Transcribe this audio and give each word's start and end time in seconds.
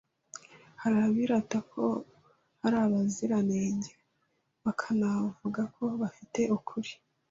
Hari 0.81 0.97
abirata 1.07 1.57
ko 1.71 1.83
ari 2.65 2.77
abaziranenge 2.85 3.91
bakanavuga 4.63 5.61
ko 5.75 5.83
bafite 6.01 6.39
ukuri 6.57 6.91